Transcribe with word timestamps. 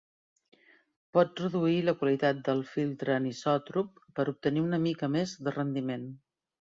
Pots 1.17 1.41
reduir 1.43 1.75
la 1.89 1.93
qualitat 1.99 2.39
del 2.47 2.63
filtre 2.69 3.13
anisòtrop 3.15 4.01
per 4.21 4.25
obtenir 4.33 4.65
una 4.71 4.81
mica 4.87 5.11
més 5.17 5.35
de 5.49 5.55
rendiment. 5.57 6.09